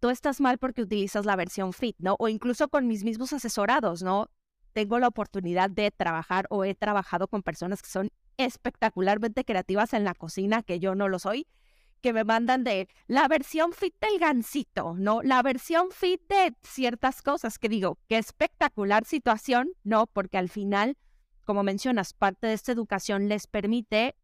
[0.00, 2.16] tú estás mal porque utilizas la versión fit, ¿no?
[2.18, 4.28] O incluso con mis mismos asesorados, ¿no?
[4.72, 10.04] tengo la oportunidad de trabajar o he trabajado con personas que son espectacularmente creativas en
[10.04, 11.46] la cocina, que yo no lo soy,
[12.00, 15.22] que me mandan de la versión fit del gansito, ¿no?
[15.22, 20.06] La versión fit de ciertas cosas, que digo, qué espectacular situación, ¿no?
[20.06, 20.96] Porque al final,
[21.44, 24.16] como mencionas, parte de esta educación les permite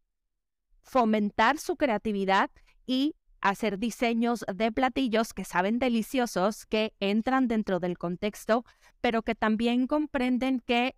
[0.81, 2.49] fomentar su creatividad
[2.85, 8.65] y hacer diseños de platillos que saben deliciosos, que entran dentro del contexto,
[9.01, 10.95] pero que también comprenden que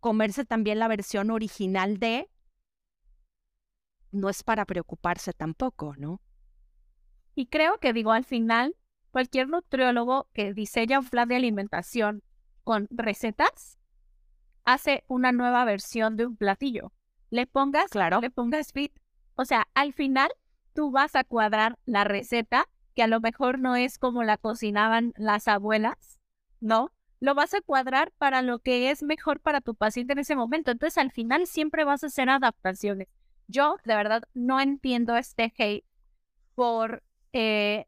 [0.00, 2.28] comerse también la versión original de
[4.12, 6.20] no es para preocuparse tampoco, ¿no?
[7.34, 8.76] Y creo que digo al final,
[9.10, 12.22] cualquier nutriólogo que diseña un plan de alimentación
[12.62, 13.78] con recetas
[14.64, 16.92] hace una nueva versión de un platillo.
[17.30, 18.92] Le pongas, claro, le pongas fit.
[19.34, 20.30] O sea, al final
[20.74, 25.12] tú vas a cuadrar la receta, que a lo mejor no es como la cocinaban
[25.16, 26.18] las abuelas,
[26.60, 26.92] ¿no?
[27.20, 30.70] Lo vas a cuadrar para lo que es mejor para tu paciente en ese momento.
[30.70, 33.08] Entonces, al final siempre vas a hacer adaptaciones.
[33.46, 35.84] Yo, de verdad, no entiendo este hate
[36.54, 37.86] por eh,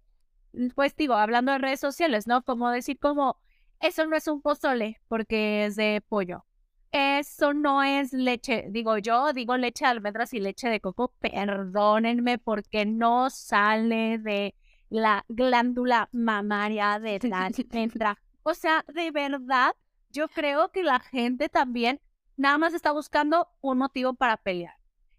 [0.75, 2.43] pues digo, hablando de redes sociales, ¿no?
[2.43, 3.39] Como decir como,
[3.81, 6.45] eso no es un pozole porque es de pollo.
[6.92, 12.38] Eso no es leche, digo yo, digo leche de almendras y leche de coco, perdónenme
[12.38, 14.55] porque no sale de
[14.88, 18.18] la glándula mamaria de la almendra.
[18.42, 19.75] O sea, de verdad,
[20.11, 22.01] yo creo que la gente también
[22.37, 24.75] nada más está buscando un motivo para pelear.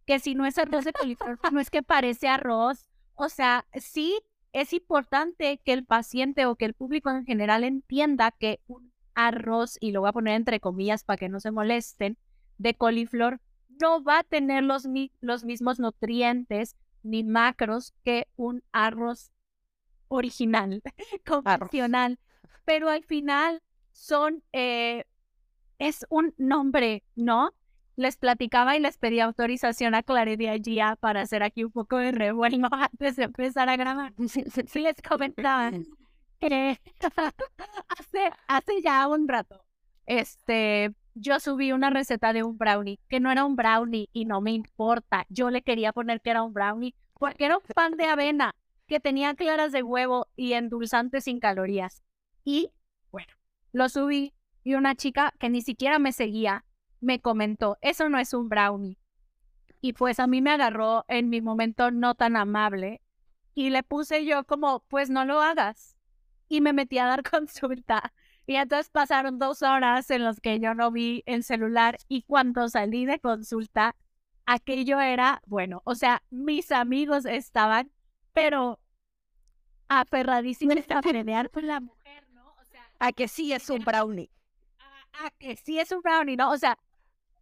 [0.06, 2.88] Que si no es arroz de coliflor, no es que parece arroz.
[3.16, 4.20] O sea, sí
[4.54, 9.78] es importante que el paciente o que el público en general entienda que un arroz,
[9.82, 12.18] y lo voy a poner entre comillas para que no se molesten,
[12.58, 13.42] de coliflor
[13.82, 14.88] no va a tener los,
[15.22, 19.32] los mismos nutrientes ni macros que un arroz
[20.08, 20.82] original,
[21.26, 22.20] convencional.
[22.66, 25.06] Pero al final son, eh,
[25.80, 27.54] es un nombre, ¿no?
[27.96, 32.12] Les platicaba y les pedí autorización a Claredia Gia para hacer aquí un poco de
[32.12, 34.14] revuelo antes de empezar a grabar.
[34.28, 35.72] Sí, les comentaba
[37.88, 39.66] hace, hace ya un rato,
[40.06, 44.42] este, yo subí una receta de un brownie, que no era un brownie y no
[44.42, 45.26] me importa.
[45.30, 48.56] Yo le quería poner que era un brownie porque era un pan de avena
[48.88, 52.04] que tenía claras de huevo y endulzantes sin calorías.
[52.44, 52.72] Y
[53.12, 53.34] bueno,
[53.72, 56.66] lo subí y una chica que ni siquiera me seguía
[57.00, 58.98] me comentó, eso no es un brownie.
[59.82, 63.02] Y pues a mí me agarró en mi momento no tan amable
[63.54, 65.97] y le puse yo como, pues no lo hagas.
[66.50, 68.14] Y me metí a dar consulta.
[68.46, 72.70] Y entonces pasaron dos horas en las que yo no vi el celular y cuando
[72.70, 73.96] salí de consulta,
[74.46, 77.92] aquello era, bueno, o sea, mis amigos estaban,
[78.32, 78.80] pero
[79.90, 82.56] aferradísimos a pelear con la mujer, ¿no?
[82.60, 84.32] O sea, a que sí es un brownie.
[85.14, 86.52] A, a que sí es un brownie, ¿no?
[86.52, 86.78] O sea,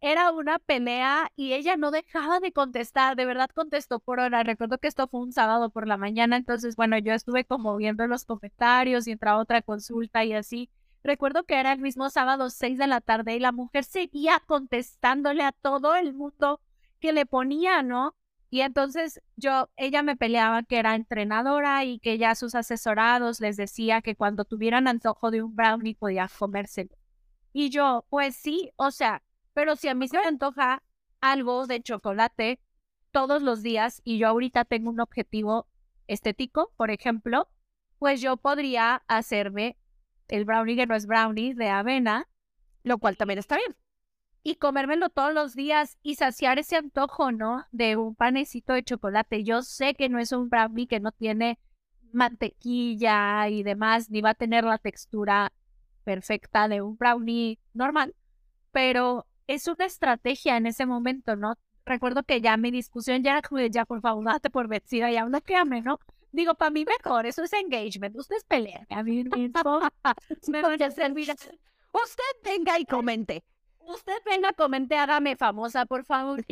[0.00, 4.42] era una pelea y ella no dejaba de contestar, de verdad contestó por hora.
[4.42, 8.06] Recuerdo que esto fue un sábado por la mañana, entonces bueno, yo estuve como viendo
[8.06, 10.70] los comentarios y entraba otra consulta y así.
[11.02, 15.44] Recuerdo que era el mismo sábado, seis de la tarde, y la mujer seguía contestándole
[15.44, 16.60] a todo el mundo
[16.98, 18.16] que le ponía, ¿no?
[18.50, 23.56] Y entonces yo, ella me peleaba que era entrenadora y que ya sus asesorados les
[23.56, 26.96] decía que cuando tuvieran antojo de un brownie podía comérselo.
[27.52, 29.22] Y yo, pues sí, o sea,
[29.56, 30.82] pero si a mí se me antoja
[31.22, 32.60] algo de chocolate
[33.10, 35.66] todos los días y yo ahorita tengo un objetivo
[36.08, 37.48] estético, por ejemplo,
[37.98, 39.78] pues yo podría hacerme
[40.28, 42.28] el brownie que no es brownie de avena,
[42.82, 43.74] lo cual también está bien.
[44.42, 47.64] Y comérmelo todos los días y saciar ese antojo, ¿no?
[47.72, 49.42] De un panecito de chocolate.
[49.42, 51.58] Yo sé que no es un brownie que no tiene
[52.12, 55.54] mantequilla y demás, ni va a tener la textura
[56.04, 58.14] perfecta de un brownie normal,
[58.70, 61.54] pero es una estrategia en ese momento, ¿no?
[61.84, 65.42] Recuerdo que ya mi discusión ya era ya por favor, date por vencida, ya una
[65.56, 66.00] ame, ¿no?
[66.32, 69.80] Digo, para mí mejor, eso es engagement, ustedes peleen, a mí mismo,
[70.48, 71.30] me voy a servir.
[71.92, 73.44] Usted venga y comente.
[73.88, 76.44] Usted venga, comente, hágame famosa, por favor.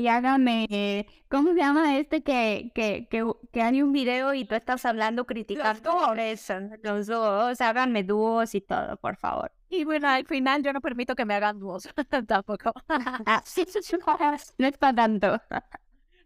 [0.00, 4.54] y hágame, ¿cómo se llama este que, que, que, que hay un video y tú
[4.54, 6.14] estás hablando, criticando?
[6.14, 9.50] Eso, los dos, háganme dúos y todo, por favor.
[9.68, 11.88] Y bueno, al final yo no permito que me hagan dúos
[12.26, 12.72] tampoco.
[12.88, 13.42] Ah,
[14.58, 15.40] no es para tanto.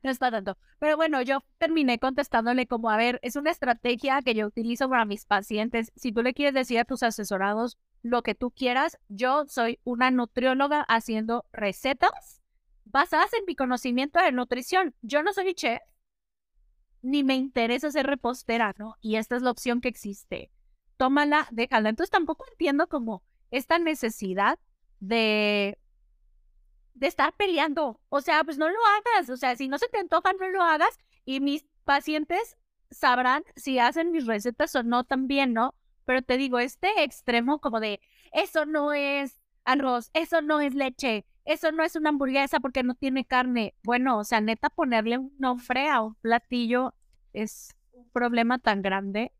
[0.03, 0.59] No es para tanto.
[0.79, 5.05] Pero bueno, yo terminé contestándole como, a ver, es una estrategia que yo utilizo para
[5.05, 5.92] mis pacientes.
[5.96, 10.11] Si tú le quieres decir a tus asesorados lo que tú quieras, yo soy una
[10.11, 12.40] nutrióloga haciendo recetas
[12.85, 14.94] basadas en mi conocimiento de nutrición.
[15.03, 15.81] Yo no soy chef,
[17.03, 18.96] ni me interesa ser repostera, ¿no?
[19.00, 20.50] Y esta es la opción que existe.
[21.01, 21.89] Tómala, déjala.
[21.89, 24.59] Entonces tampoco entiendo como esta necesidad
[24.99, 25.79] de,
[26.93, 28.03] de estar peleando.
[28.11, 29.31] O sea, pues no lo hagas.
[29.31, 30.99] O sea, si no se te antoja, no lo hagas.
[31.25, 32.59] Y mis pacientes
[32.91, 35.75] sabrán si hacen mis recetas o no también, ¿no?
[36.05, 41.25] Pero te digo, este extremo como de, eso no es arroz, eso no es leche,
[41.47, 43.75] eso no es una hamburguesa porque no tiene carne.
[43.85, 46.93] Bueno, o sea, neta, ponerle un nombre a un platillo
[47.33, 49.33] es un problema tan grande.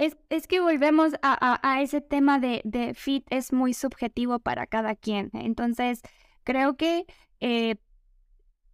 [0.00, 4.66] Es, es que volvemos a, a, ese tema de, de, fit, es muy subjetivo para
[4.66, 5.28] cada quien.
[5.34, 6.00] Entonces,
[6.42, 7.04] creo que
[7.40, 7.76] eh,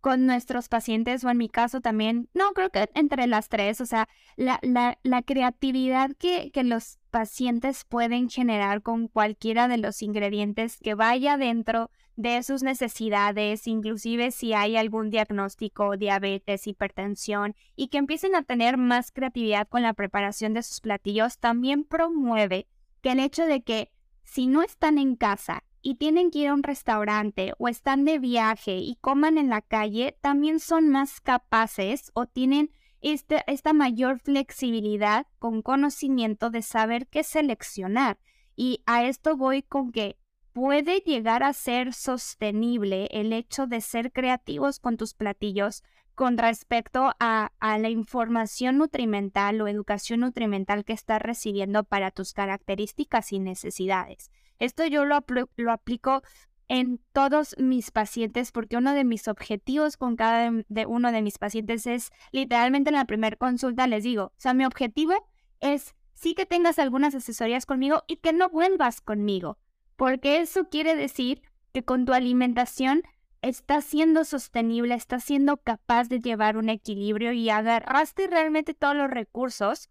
[0.00, 3.86] con nuestros pacientes, o en mi caso también, no, creo que entre las tres, o
[3.86, 10.02] sea, la, la, la creatividad que, que los pacientes pueden generar con cualquiera de los
[10.02, 17.88] ingredientes que vaya dentro de sus necesidades, inclusive si hay algún diagnóstico, diabetes, hipertensión, y
[17.88, 22.66] que empiecen a tener más creatividad con la preparación de sus platillos, también promueve
[23.02, 23.92] que el hecho de que
[24.24, 28.18] si no están en casa y tienen que ir a un restaurante o están de
[28.18, 32.70] viaje y coman en la calle, también son más capaces o tienen
[33.02, 38.18] este, esta mayor flexibilidad con conocimiento de saber qué seleccionar.
[38.57, 40.18] Y a esto voy con que
[40.57, 45.83] puede llegar a ser sostenible el hecho de ser creativos con tus platillos
[46.14, 53.35] con respecto a, la información nutrimental o educación nutrimental que estás recibiendo para tus características
[53.35, 54.31] y necesidades.
[54.59, 55.23] Esto yo lo,
[55.71, 56.23] aplico
[56.69, 60.51] en todos mis pacientes porque uno de mis objetivos con cada
[60.87, 64.64] uno de mis pacientes es literalmente en la primera consulta les digo, o sea, mi
[64.64, 65.12] objetivo
[65.61, 69.59] es sí que tengas algunas asesorías conmigo y que no vuelvas conmigo,
[69.96, 73.02] porque eso quiere decir que con tu alimentación
[73.42, 79.11] estás siendo sostenible, estás siendo capaz de llevar un equilibrio y agarraste realmente todos los
[79.11, 79.90] recursos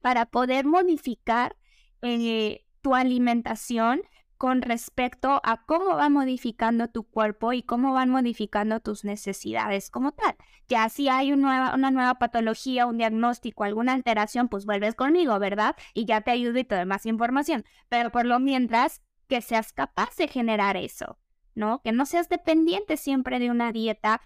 [0.00, 1.56] para poder modificar
[2.02, 4.02] eh, tu alimentación
[4.38, 10.12] con respecto a cómo va modificando tu cuerpo y cómo van modificando tus necesidades como
[10.12, 10.36] tal.
[10.68, 15.74] Ya si hay una nueva, patología, un diagnóstico, alguna alteración, pues vuelves conmigo, ¿verdad?
[15.92, 17.64] Y ya te ayudo y te doy más información.
[17.88, 21.18] Pero por lo mientras, que seas capaz de generar eso,
[21.54, 21.80] ¿no?
[21.82, 24.22] Que no seas dependiente siempre de una dieta,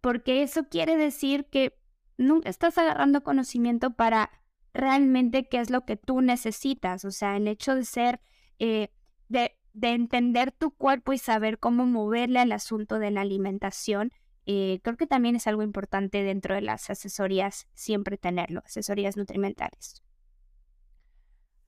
[0.00, 1.78] porque eso quiere decir que
[2.16, 4.30] nunca estás agarrando conocimiento para
[4.72, 7.04] realmente qué es lo que tú necesitas.
[7.04, 8.20] O sea, el hecho de ser...
[8.58, 8.90] Eh,
[9.28, 14.10] de, entender tu cuerpo y saber cómo moverle al asunto de la alimentación,
[14.46, 20.02] eh, creo que también es algo importante dentro de las asesorías, siempre tenerlo, asesorías nutrimentales.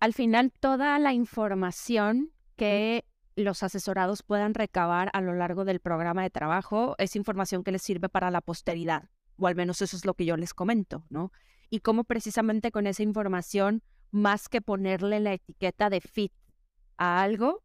[0.01, 6.23] Al final, toda la información que los asesorados puedan recabar a lo largo del programa
[6.23, 10.05] de trabajo es información que les sirve para la posteridad, o al menos eso es
[10.05, 11.33] lo que yo les comento, ¿no?
[11.71, 16.33] Y cómo precisamente con esa información, más que ponerle la etiqueta de fit
[16.97, 17.63] a algo,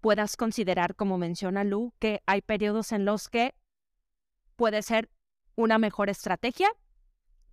[0.00, 3.54] puedas considerar, como menciona Lu, que hay periodos en los que
[4.56, 5.10] puede ser
[5.54, 6.68] una mejor estrategia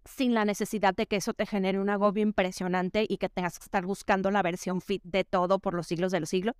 [0.06, 3.64] sin la necesidad de que eso te genere un agobio impresionante y que tengas que
[3.64, 6.56] estar buscando la versión fit de todo por los siglos de los siglos.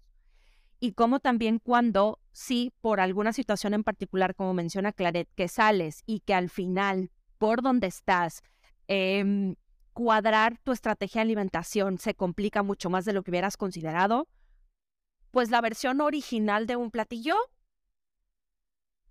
[0.84, 6.04] Y como también cuando, sí, por alguna situación en particular, como menciona Claret, que sales
[6.06, 8.42] y que al final, por donde estás,
[8.90, 9.56] em,
[9.94, 14.28] cuadrar tu estrategia de alimentación se complica mucho más de lo que hubieras considerado,
[15.32, 17.38] pues la versión original de un platillo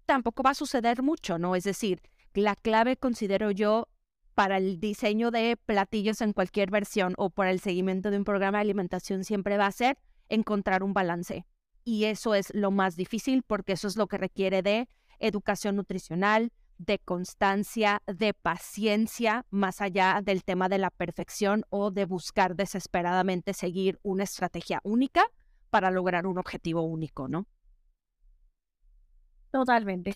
[0.04, 1.56] tampoco va a suceder mucho, ¿no?
[1.56, 2.02] Es decir,
[2.34, 3.88] la clave considero yo
[4.34, 8.58] para el diseño de platillos en cualquier versión o para el seguimiento de un programa
[8.58, 9.96] de alimentación siempre va a ser
[10.28, 11.46] encontrar un balance.
[11.84, 16.52] Y eso es lo más difícil porque eso es lo que requiere de educación nutricional,
[16.78, 23.54] de constancia, de paciencia, más allá del tema de la perfección o de buscar desesperadamente
[23.54, 25.24] seguir una estrategia única
[25.70, 27.46] para lograr un objetivo único, ¿no?
[29.52, 30.12] Totalmente.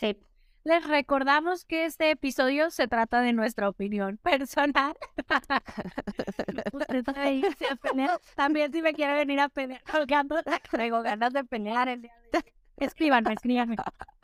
[0.66, 4.96] Les recordamos que este episodio se trata de nuestra opinión personal.
[8.34, 9.80] También si me quiere venir a pelear
[10.72, 12.44] tengo ganas de pelear el día de hoy.
[12.78, 13.76] Escríbanme, escríbanme.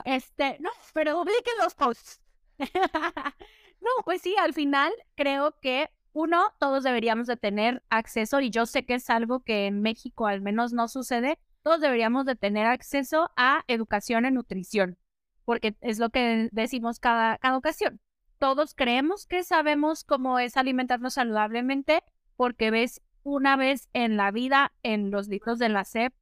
[0.05, 2.21] Este, no, pero publiquen los posts.
[2.59, 8.67] no, pues sí, al final creo que uno, todos deberíamos de tener acceso, y yo
[8.67, 12.67] sé que es algo que en México al menos no sucede, todos deberíamos de tener
[12.67, 14.99] acceso a educación en nutrición,
[15.45, 18.01] porque es lo que decimos cada, cada ocasión.
[18.39, 22.03] Todos creemos que sabemos cómo es alimentarnos saludablemente,
[22.37, 26.13] porque ves una vez en la vida, en los libros de la SEP,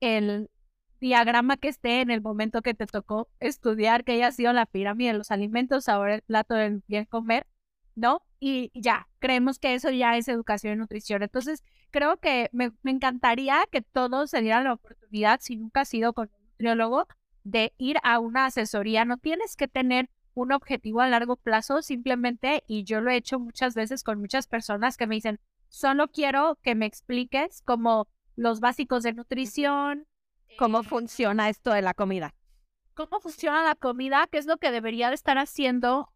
[0.00, 0.50] el
[1.00, 5.12] diagrama que esté en el momento que te tocó estudiar, que haya sido la pirámide
[5.12, 7.46] de los alimentos, ahora el plato del bien comer,
[7.94, 8.22] ¿no?
[8.40, 11.22] Y ya, creemos que eso ya es educación y nutrición.
[11.22, 16.12] Entonces, creo que me, encantaría que todos se dieran la oportunidad, si nunca has ido
[16.12, 17.06] con un nutriólogo,
[17.44, 19.04] de ir a una asesoría.
[19.04, 23.38] No tienes que tener un objetivo a largo plazo, simplemente, y yo lo he hecho
[23.38, 28.60] muchas veces con muchas personas que me dicen, solo quiero que me expliques como los
[28.60, 30.06] básicos de nutrición.
[30.58, 32.34] ¿Cómo eh, funciona esto de la comida?
[32.94, 34.26] ¿Cómo funciona la comida?
[34.30, 36.10] ¿Qué es lo que debería de estar haciendo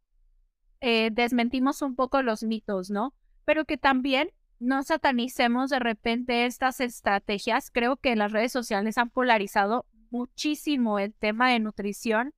[0.81, 3.15] eh, desmentimos un poco los mitos, ¿no?
[3.45, 4.31] Pero que también
[4.61, 7.71] no satanicemos de repente estas estrategias.
[7.71, 12.35] Creo que las redes sociales han polarizado muchísimo el tema de nutrición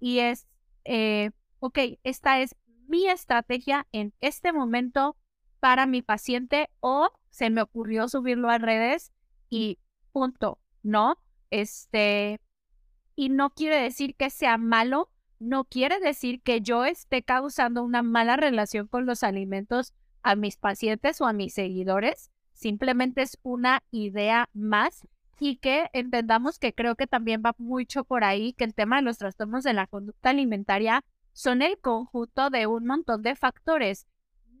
[0.00, 0.46] y es,
[0.84, 2.56] eh, ok, esta es
[2.86, 5.16] mi estrategia en este momento
[5.60, 9.12] para mi paciente o se me ocurrió subirlo a redes
[9.48, 9.78] y
[10.12, 11.18] punto, ¿no?
[11.50, 12.40] Este,
[13.14, 15.12] y no quiere decir que sea malo
[15.42, 19.92] no quiere decir que yo esté causando una mala relación con los alimentos
[20.22, 22.30] a mis pacientes o a mis seguidores.
[22.52, 25.08] Simplemente es una idea más
[25.40, 29.02] y que entendamos que creo que también va mucho por ahí, que el tema de
[29.02, 34.06] los trastornos de la conducta alimentaria son el conjunto de un montón de factores.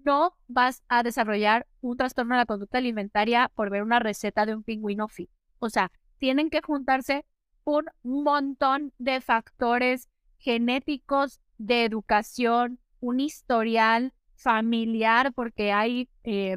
[0.04, 4.54] no vas a desarrollar un trastorno de la conducta alimentaria por ver una receta de
[4.56, 5.30] un pingüino fit.
[5.60, 7.24] O sea, tienen que juntarse
[7.62, 10.08] un montón de factores
[10.38, 16.56] genéticos, de educación, un historial familiar, porque hay eh,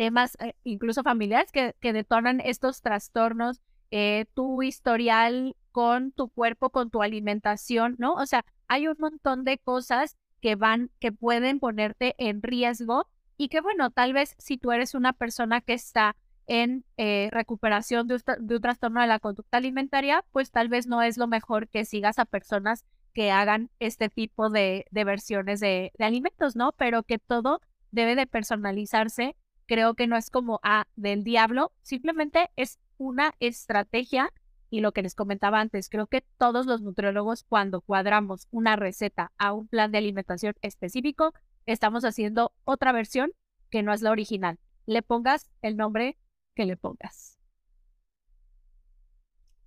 [0.00, 6.70] temas eh, incluso familiares que, que, detonan estos trastornos, eh, tu historial con tu cuerpo,
[6.70, 8.14] con tu alimentación, ¿no?
[8.14, 13.48] O sea, hay un montón de cosas que van, que pueden ponerte en riesgo y
[13.48, 18.14] que bueno, tal vez si tú eres una persona que está en eh, recuperación de
[18.14, 22.18] un, trastorno de la conducta alimentaria, pues tal vez no es lo mejor que sigas
[22.18, 26.72] a personas que hagan este tipo de, versiones de, de, alimentos, ¿no?
[26.72, 29.36] Pero que todo debe de personalizarse.
[29.70, 34.32] Creo que no es como a ah, del diablo, simplemente es una estrategia
[34.68, 39.30] y lo que les comentaba antes, creo que todos los nutriólogos cuando cuadramos una receta
[39.38, 41.34] a un plan de alimentación específico,
[41.66, 43.30] estamos haciendo otra versión
[43.70, 44.58] que no es la original.
[44.86, 46.18] Le pongas el nombre
[46.56, 47.38] que le pongas.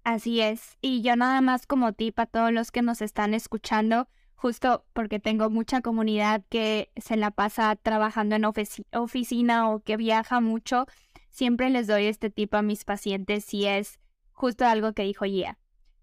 [0.04, 0.78] Así es.
[0.82, 5.20] Y yo nada más como tip a todos los que nos están escuchando, justo porque
[5.20, 10.86] tengo mucha comunidad que se la pasa trabajando en oficina o que viaja mucho,
[11.30, 14.00] siempre les doy este tip a mis pacientes si es
[14.32, 15.58] justo algo que dijo Gia.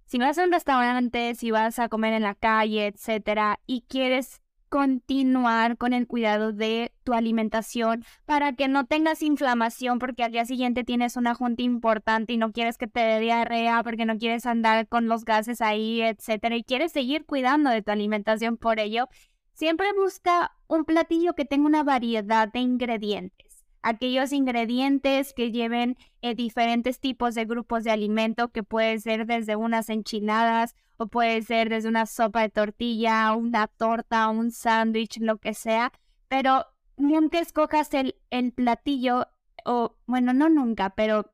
[0.07, 4.41] Si vas a un restaurante, si vas a comer en la calle, etcétera, y quieres
[4.71, 10.47] continuar con el cuidado de tu alimentación para que no tengas inflamación porque al día
[10.47, 14.47] siguiente tienes una junta importante y no quieres que te dé diarrea porque no quieres
[14.47, 19.09] andar con los gases ahí, etcétera, y quieres seguir cuidando de tu alimentación por ello,
[19.53, 23.50] siempre busca un platillo que tenga una variedad de ingredientes.
[23.83, 29.57] Aquellos ingredientes que lleven eh, diferentes tipos de grupos de alimento que puede ser desde
[29.57, 35.39] unas enchiladas o puede ser desde una sopa de tortilla, una torta, un sándwich, lo
[35.39, 35.93] que sea,
[36.29, 36.67] pero
[36.99, 39.29] nunca escojas el, el platillo,
[39.65, 41.33] o bueno, no nunca, pero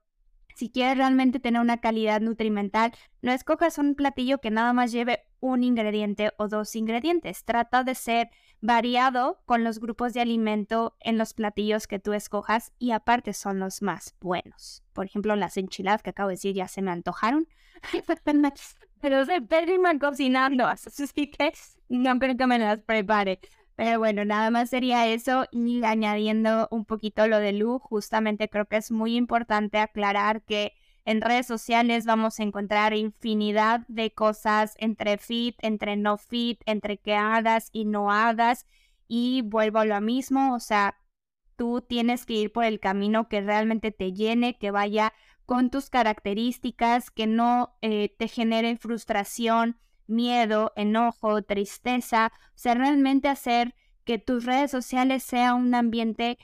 [0.55, 5.25] si quieres realmente tener una calidad nutrimental, no escojas un platillo que nada más lleve
[5.41, 7.45] un ingrediente o dos ingredientes.
[7.45, 8.31] Trata de ser
[8.61, 13.59] variado con los grupos de alimento en los platillos que tú escojas y aparte son
[13.59, 14.83] los más buenos.
[14.93, 17.49] Por ejemplo, las enchiladas que acabo de decir ya se me antojaron.
[19.01, 19.41] pero se
[19.79, 21.53] mal cocinando, así que
[21.89, 23.41] no creo que me las prepare.
[23.77, 28.65] Pero bueno, nada más sería eso y añadiendo un poquito lo de Lu, justamente creo
[28.65, 30.73] que es muy importante aclarar que
[31.07, 36.99] en redes sociales vamos a encontrar infinidad de cosas entre fit, entre no fit, entre
[36.99, 37.17] que
[37.73, 38.67] y no hagas.
[39.07, 40.99] Y vuelvo a lo mismo, o sea,
[41.55, 45.13] tú tienes que ir por el camino que realmente te llene, que vaya
[45.47, 49.79] con tus características, que no eh, te genere frustración,
[50.09, 52.33] miedo, enojo, tristeza.
[52.49, 56.37] O sea, realmente hacer que tus redes sociales sea un ambiente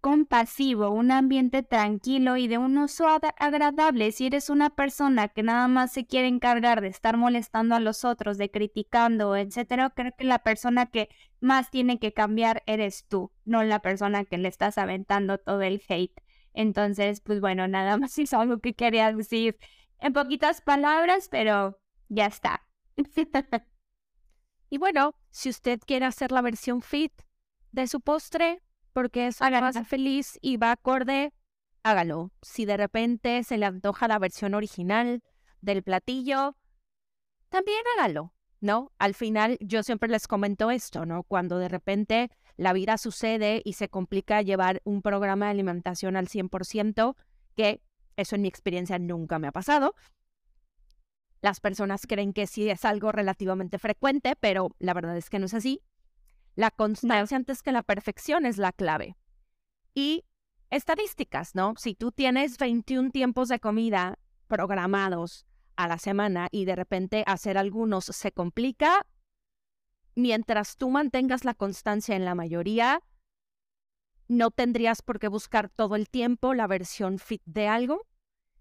[0.00, 4.12] compasivo, un ambiente tranquilo y de un uso agradable.
[4.12, 8.04] Si eres una persona que nada más se quiere encargar de estar molestando a los
[8.04, 11.08] otros, de criticando, etcétera, creo que la persona que
[11.40, 15.82] más tiene que cambiar eres tú, no la persona que le estás aventando todo el
[15.88, 16.20] hate.
[16.54, 19.58] Entonces, pues bueno, nada más es algo que quería decir
[20.00, 22.66] en poquitas palabras, pero ya está.
[24.70, 27.12] y bueno, si usted quiere hacer la versión fit
[27.72, 28.62] de su postre,
[28.98, 31.32] porque eso lo hace feliz y va acorde,
[31.84, 32.32] hágalo.
[32.42, 35.22] Si de repente se le antoja la versión original
[35.60, 36.56] del platillo,
[37.48, 38.90] también hágalo, ¿no?
[38.98, 41.22] Al final yo siempre les comento esto, ¿no?
[41.22, 46.26] Cuando de repente la vida sucede y se complica llevar un programa de alimentación al
[46.26, 47.14] 100%,
[47.54, 47.80] que
[48.16, 49.94] eso en mi experiencia nunca me ha pasado.
[51.40, 55.46] Las personas creen que sí es algo relativamente frecuente, pero la verdad es que no
[55.46, 55.82] es así.
[56.58, 59.16] La constancia antes que la perfección es la clave.
[59.94, 60.24] Y
[60.70, 61.74] estadísticas, ¿no?
[61.76, 65.46] Si tú tienes 21 tiempos de comida programados
[65.76, 69.06] a la semana y de repente hacer algunos se complica,
[70.16, 73.04] mientras tú mantengas la constancia en la mayoría,
[74.26, 78.04] no tendrías por qué buscar todo el tiempo la versión fit de algo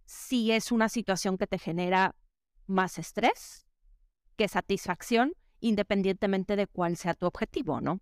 [0.05, 2.15] si es una situación que te genera
[2.67, 3.65] más estrés
[4.35, 7.99] que satisfacción, independientemente de cuál sea tu objetivo, ¿no?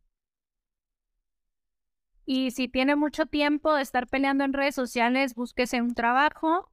[2.25, 6.71] Y si tiene mucho tiempo de estar peleando en redes sociales, búsquese un trabajo.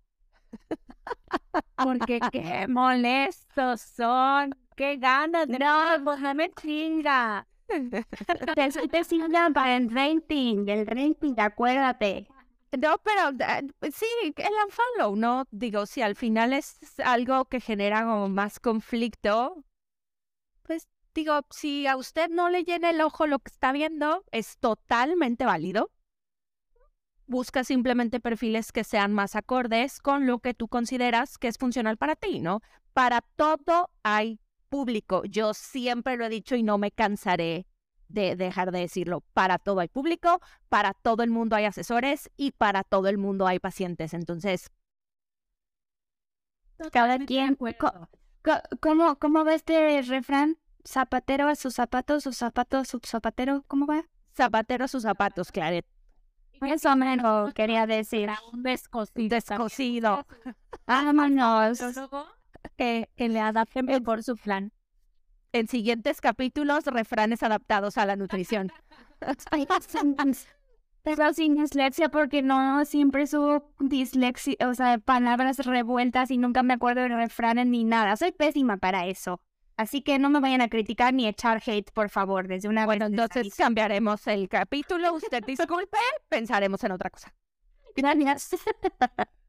[1.77, 5.49] Porque qué molestos son qué ganas.
[5.49, 7.47] No, pues no me chinga.
[7.69, 12.27] te, te para el rating, el rating, acuérdate.
[12.79, 14.07] No, pero eh, sí,
[14.37, 15.45] el unfollow, ¿no?
[15.51, 19.63] Digo, si al final es algo que genera como más conflicto,
[20.63, 24.59] pues digo, si a usted no le llena el ojo lo que está viendo, es
[24.59, 25.91] totalmente válido.
[27.27, 31.97] Busca simplemente perfiles que sean más acordes con lo que tú consideras que es funcional
[31.97, 32.61] para ti, ¿no?
[32.93, 35.25] Para todo hay público.
[35.25, 37.67] Yo siempre lo he dicho y no me cansaré
[38.09, 39.23] de dejar de decirlo.
[39.33, 43.47] Para todo hay público, para todo el mundo hay asesores y para todo el mundo
[43.47, 44.15] hay pacientes.
[44.15, 44.71] Entonces,
[46.91, 47.57] cada quien.
[48.81, 50.59] ¿Cómo, cómo va este refrán?
[50.85, 54.05] Zapatero a sus zapatos, sus zapatos, su zapatero, ¿cómo va?
[54.37, 55.87] Zapatero a sus zapatos, Claret.
[56.61, 58.31] Eso menos quería decir.
[58.53, 59.29] Un descosido.
[59.29, 60.27] Descosido.
[60.87, 61.81] Vámonos.
[62.77, 64.73] Que, que le adapten por su plan.
[65.53, 68.73] En siguientes capítulos, refranes adaptados a la nutrición.
[71.03, 76.75] Pero sin dislexia porque no siempre subo dislexia, o sea, palabras revueltas y nunca me
[76.75, 78.17] acuerdo de refranes ni nada.
[78.17, 79.41] Soy pésima para eso.
[79.77, 83.07] Así que no me vayan a criticar ni echar hate, por favor, desde una Bueno,
[83.07, 85.15] entonces cambiaremos el capítulo.
[85.15, 85.99] Usted disculpe,
[86.29, 87.35] pensaremos en otra cosa.
[87.97, 88.51] Gracias.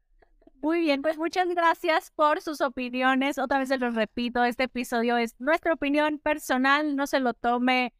[0.60, 3.38] Muy bien, pues muchas gracias por sus opiniones.
[3.38, 7.92] Otra vez se los repito, este episodio es nuestra opinión personal, no se lo tome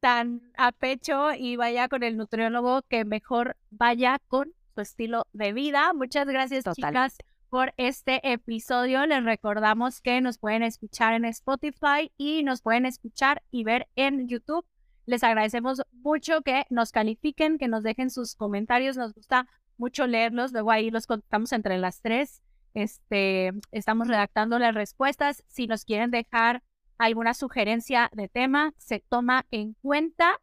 [0.00, 5.52] tan a pecho y vaya con el nutriólogo que mejor vaya con su estilo de
[5.52, 5.92] vida.
[5.92, 9.06] Muchas gracias, chicas, por este episodio.
[9.06, 14.28] Les recordamos que nos pueden escuchar en Spotify y nos pueden escuchar y ver en
[14.28, 14.64] YouTube.
[15.06, 18.96] Les agradecemos mucho que nos califiquen, que nos dejen sus comentarios.
[18.96, 20.52] Nos gusta mucho leerlos.
[20.52, 22.42] Luego ahí los contamos entre las tres.
[22.74, 25.42] Este, estamos redactando las respuestas.
[25.48, 26.62] Si nos quieren dejar
[27.00, 30.38] alguna sugerencia de tema, se toma en cuenta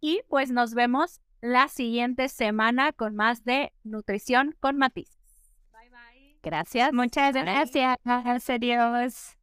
[0.00, 5.18] y pues nos vemos la siguiente semana con más de nutrición con matices.
[5.72, 6.38] Bye bye.
[6.42, 6.92] Gracias.
[6.92, 7.96] Muchas gracias.
[8.04, 9.41] Adiós.